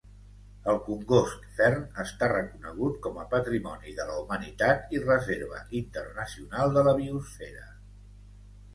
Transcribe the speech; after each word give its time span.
El 0.71 0.77
congost 0.85 1.43
Fern 1.59 1.83
està 2.05 2.29
reconegut 2.31 2.97
com 3.05 3.21
a 3.23 3.27
Patrimoni 3.35 3.95
de 4.01 4.09
la 4.09 4.17
Humanitat 4.25 4.99
i 4.99 5.05
Reserva 5.07 5.63
Internacional 5.85 6.79
de 6.81 6.89
la 6.91 6.99
Biosfera. 7.05 7.73